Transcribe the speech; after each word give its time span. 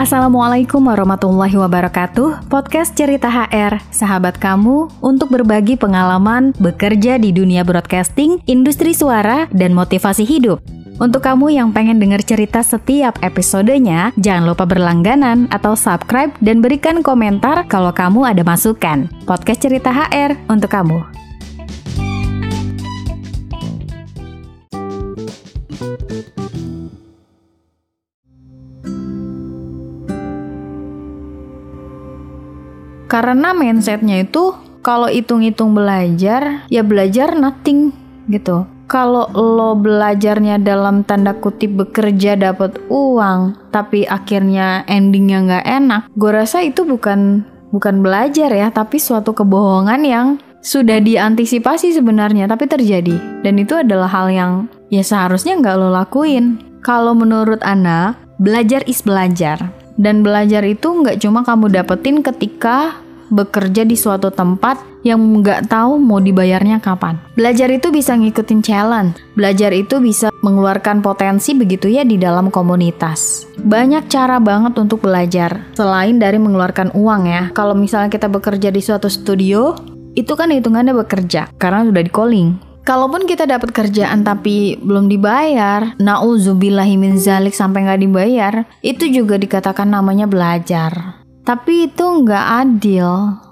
Assalamualaikum 0.00 0.88
warahmatullahi 0.88 1.60
wabarakatuh. 1.60 2.48
Podcast 2.48 2.96
Cerita 2.96 3.28
HR, 3.28 3.84
sahabat 3.92 4.40
kamu 4.40 4.88
untuk 5.04 5.28
berbagi 5.28 5.76
pengalaman 5.76 6.56
bekerja 6.56 7.20
di 7.20 7.36
dunia 7.36 7.68
broadcasting, 7.68 8.40
industri 8.48 8.96
suara, 8.96 9.44
dan 9.52 9.76
motivasi 9.76 10.24
hidup. 10.24 10.64
Untuk 10.96 11.20
kamu 11.20 11.52
yang 11.52 11.76
pengen 11.76 12.00
dengar 12.00 12.24
cerita 12.24 12.64
setiap 12.64 13.20
episodenya, 13.20 14.16
jangan 14.16 14.48
lupa 14.48 14.64
berlangganan 14.64 15.52
atau 15.52 15.76
subscribe 15.76 16.32
dan 16.40 16.64
berikan 16.64 17.04
komentar 17.04 17.68
kalau 17.68 17.92
kamu 17.92 18.24
ada 18.24 18.40
masukan. 18.40 19.04
Podcast 19.28 19.60
Cerita 19.60 19.92
HR 19.92 20.32
untuk 20.48 20.72
kamu. 20.72 21.09
Karena 33.10 33.50
mindsetnya 33.50 34.22
itu 34.22 34.54
kalau 34.86 35.10
hitung-hitung 35.10 35.74
belajar, 35.74 36.62
ya 36.70 36.86
belajar 36.86 37.34
nothing 37.34 37.90
gitu. 38.30 38.64
Kalau 38.86 39.30
lo 39.34 39.74
belajarnya 39.78 40.62
dalam 40.62 41.02
tanda 41.02 41.34
kutip 41.34 41.74
bekerja 41.74 42.34
dapat 42.34 42.78
uang, 42.90 43.70
tapi 43.74 44.06
akhirnya 44.06 44.86
endingnya 44.86 45.38
nggak 45.46 45.66
enak, 45.66 46.02
gue 46.14 46.30
rasa 46.30 46.62
itu 46.62 46.82
bukan 46.82 47.46
bukan 47.70 48.02
belajar 48.02 48.50
ya, 48.50 48.70
tapi 48.70 48.98
suatu 48.98 49.30
kebohongan 49.30 50.02
yang 50.02 50.26
sudah 50.62 50.98
diantisipasi 50.98 51.94
sebenarnya, 51.94 52.50
tapi 52.50 52.66
terjadi. 52.66 53.42
Dan 53.46 53.62
itu 53.62 53.78
adalah 53.78 54.10
hal 54.10 54.26
yang 54.30 54.52
ya 54.90 55.02
seharusnya 55.06 55.58
nggak 55.58 55.76
lo 55.78 55.90
lakuin. 55.94 56.58
Kalau 56.82 57.14
menurut 57.14 57.62
Ana, 57.62 58.18
belajar 58.42 58.82
is 58.90 59.02
belajar. 59.06 59.70
Dan 60.00 60.24
belajar 60.24 60.64
itu 60.64 60.88
nggak 60.88 61.20
cuma 61.20 61.44
kamu 61.44 61.68
dapetin 61.70 62.24
ketika 62.24 62.96
bekerja 63.30 63.86
di 63.86 63.94
suatu 63.96 64.28
tempat 64.28 64.82
yang 65.06 65.16
nggak 65.40 65.72
tahu 65.72 65.96
mau 65.96 66.20
dibayarnya 66.20 66.82
kapan. 66.84 67.16
Belajar 67.38 67.72
itu 67.72 67.88
bisa 67.88 68.12
ngikutin 68.18 68.60
challenge. 68.60 69.16
Belajar 69.32 69.72
itu 69.72 69.96
bisa 70.02 70.28
mengeluarkan 70.44 71.00
potensi 71.00 71.56
begitu 71.56 71.88
ya 71.88 72.04
di 72.04 72.20
dalam 72.20 72.52
komunitas. 72.52 73.48
Banyak 73.56 74.12
cara 74.12 74.36
banget 74.42 74.76
untuk 74.76 75.00
belajar 75.00 75.64
selain 75.72 76.20
dari 76.20 76.36
mengeluarkan 76.36 76.92
uang 76.92 77.22
ya. 77.24 77.42
Kalau 77.56 77.72
misalnya 77.72 78.12
kita 78.12 78.28
bekerja 78.28 78.68
di 78.68 78.82
suatu 78.84 79.08
studio, 79.08 79.78
itu 80.18 80.32
kan 80.36 80.50
hitungannya 80.50 80.92
bekerja 80.92 81.48
karena 81.56 81.86
sudah 81.86 82.02
di 82.02 82.12
calling. 82.12 82.50
Kalaupun 82.80 83.28
kita 83.28 83.44
dapat 83.44 83.76
kerjaan 83.76 84.24
tapi 84.24 84.80
belum 84.80 85.06
dibayar, 85.12 85.94
nauzubillahimin 86.00 87.20
zalik 87.20 87.52
sampai 87.52 87.86
nggak 87.86 88.00
dibayar, 88.02 88.54
itu 88.80 89.06
juga 89.12 89.36
dikatakan 89.36 89.86
namanya 89.86 90.24
belajar. 90.24 91.19
Tapi 91.44 91.90
itu 91.90 92.04
nggak 92.04 92.46
adil. 92.64 93.08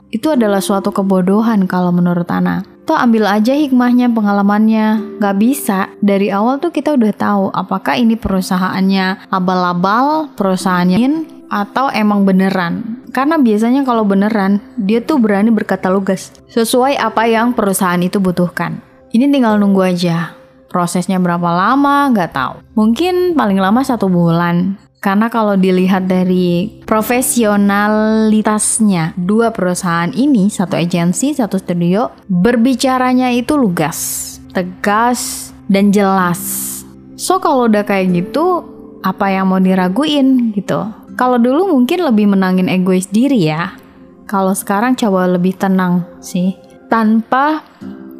Itu 0.08 0.32
adalah 0.32 0.64
suatu 0.64 0.88
kebodohan 0.88 1.68
kalau 1.68 1.92
menurut 1.92 2.28
Ana. 2.32 2.64
Tuh 2.88 2.96
ambil 2.96 3.28
aja 3.28 3.52
hikmahnya, 3.52 4.08
pengalamannya. 4.08 5.20
Nggak 5.20 5.36
bisa. 5.36 5.92
Dari 6.00 6.32
awal 6.32 6.56
tuh 6.56 6.72
kita 6.72 6.96
udah 6.96 7.12
tahu 7.12 7.44
apakah 7.52 8.00
ini 8.00 8.16
perusahaannya 8.16 9.28
abal-abal, 9.28 10.32
perusahaannya 10.32 11.36
atau 11.52 11.92
emang 11.92 12.24
beneran. 12.24 13.04
Karena 13.12 13.36
biasanya 13.36 13.84
kalau 13.84 14.08
beneran, 14.08 14.60
dia 14.80 15.04
tuh 15.04 15.20
berani 15.20 15.52
berkata 15.52 15.92
lugas. 15.92 16.32
Sesuai 16.48 16.96
apa 16.96 17.28
yang 17.28 17.52
perusahaan 17.52 18.00
itu 18.00 18.16
butuhkan. 18.16 18.80
Ini 19.12 19.28
tinggal 19.28 19.60
nunggu 19.60 19.84
aja. 19.84 20.32
Prosesnya 20.68 21.16
berapa 21.16 21.48
lama, 21.48 22.12
nggak 22.12 22.32
tahu. 22.32 22.54
Mungkin 22.76 23.32
paling 23.32 23.56
lama 23.56 23.80
satu 23.80 24.08
bulan. 24.08 24.76
Karena 24.98 25.30
kalau 25.30 25.54
dilihat 25.54 26.10
dari 26.10 26.82
profesionalitasnya 26.82 29.14
dua 29.14 29.54
perusahaan 29.54 30.10
ini, 30.10 30.50
satu 30.50 30.74
agensi, 30.74 31.38
satu 31.38 31.54
studio, 31.54 32.10
berbicaranya 32.26 33.30
itu 33.30 33.54
lugas, 33.54 34.26
tegas, 34.50 35.54
dan 35.70 35.94
jelas. 35.94 36.66
So 37.14 37.38
kalau 37.38 37.70
udah 37.70 37.86
kayak 37.86 38.10
gitu, 38.10 38.66
apa 39.06 39.30
yang 39.30 39.54
mau 39.54 39.62
diraguin 39.62 40.50
gitu? 40.58 40.90
Kalau 41.14 41.38
dulu 41.38 41.78
mungkin 41.78 42.02
lebih 42.02 42.34
menangin 42.34 42.66
egois 42.66 43.06
diri 43.06 43.46
ya. 43.46 43.78
Kalau 44.26 44.50
sekarang 44.50 44.98
coba 44.98 45.30
lebih 45.30 45.54
tenang 45.54 46.02
sih. 46.18 46.58
Tanpa 46.90 47.62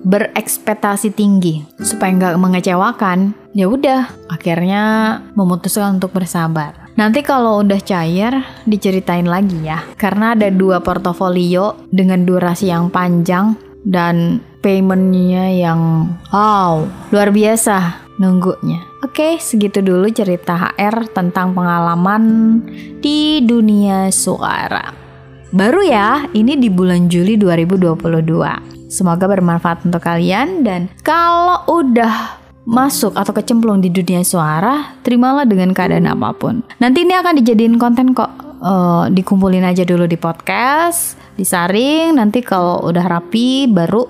berekspektasi 0.07 1.11
tinggi 1.11 1.67
supaya 1.83 2.15
nggak 2.15 2.39
mengecewakan 2.39 3.35
ya 3.59 3.67
udah 3.67 4.31
akhirnya 4.31 4.83
memutuskan 5.35 5.99
untuk 5.99 6.15
bersabar 6.15 6.95
nanti 6.95 7.27
kalau 7.27 7.67
udah 7.67 7.83
cair 7.83 8.31
diceritain 8.71 9.27
lagi 9.27 9.59
ya 9.67 9.83
karena 9.99 10.39
ada 10.39 10.47
dua 10.47 10.79
portofolio 10.79 11.75
dengan 11.91 12.23
durasi 12.23 12.71
yang 12.71 12.87
panjang 12.87 13.59
dan 13.83 14.39
paymentnya 14.63 15.51
yang 15.51 16.07
wow 16.31 16.87
luar 17.11 17.35
biasa 17.35 18.07
nunggunya 18.23 18.87
Oke, 18.99 19.39
segitu 19.39 19.79
dulu 19.79 20.11
cerita 20.11 20.59
HR 20.59 21.15
tentang 21.15 21.55
pengalaman 21.55 22.59
di 22.99 23.39
dunia 23.47 24.11
suara. 24.11 24.91
Baru 25.55 25.87
ya, 25.87 26.27
ini 26.35 26.59
di 26.59 26.67
bulan 26.67 27.07
Juli 27.07 27.39
2022. 27.39 28.91
Semoga 28.91 29.31
bermanfaat 29.31 29.87
untuk 29.87 30.03
kalian 30.03 30.67
dan 30.67 30.91
kalau 31.07 31.63
udah 31.71 32.48
masuk 32.69 33.17
atau 33.17 33.33
kecemplung 33.33 33.81
di 33.81 33.89
dunia 33.89 34.21
suara, 34.21 34.93
terimalah 35.01 35.49
dengan 35.49 35.73
keadaan 35.73 36.05
apa 36.05 36.37
pun. 36.37 36.61
Nanti 36.85 37.09
ini 37.09 37.17
akan 37.17 37.41
dijadiin 37.41 37.81
konten 37.81 38.13
kok. 38.13 38.47
Uh, 38.59 39.07
dikumpulin 39.15 39.63
aja 39.63 39.87
dulu 39.87 40.11
di 40.11 40.19
podcast, 40.19 41.15
disaring, 41.39 42.19
nanti 42.19 42.43
kalau 42.43 42.83
udah 42.91 43.07
rapi 43.07 43.71
baru 43.71 44.03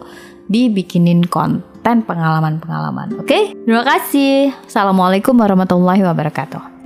dibikinin 0.48 1.28
konten 1.28 2.00
pengalaman-pengalaman. 2.08 3.20
Oke? 3.20 3.28
Okay? 3.28 3.42
Terima 3.52 3.84
kasih. 3.84 4.56
Assalamualaikum 4.64 5.36
warahmatullahi 5.36 6.00
wabarakatuh. 6.00 6.77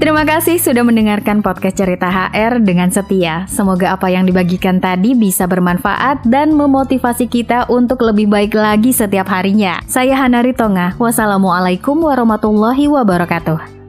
Terima 0.00 0.24
kasih 0.24 0.56
sudah 0.56 0.80
mendengarkan 0.80 1.44
podcast 1.44 1.76
Cerita 1.76 2.08
HR 2.08 2.64
dengan 2.64 2.88
setia. 2.88 3.44
Semoga 3.52 3.92
apa 3.92 4.08
yang 4.08 4.24
dibagikan 4.24 4.80
tadi 4.80 5.12
bisa 5.12 5.44
bermanfaat 5.44 6.24
dan 6.24 6.56
memotivasi 6.56 7.28
kita 7.28 7.68
untuk 7.68 8.00
lebih 8.08 8.24
baik 8.32 8.56
lagi 8.56 8.96
setiap 8.96 9.28
harinya. 9.28 9.76
Saya 9.84 10.16
Hanari 10.16 10.56
Tonga. 10.56 10.96
Wassalamualaikum 10.96 12.00
warahmatullahi 12.00 12.88
wabarakatuh. 12.88 13.79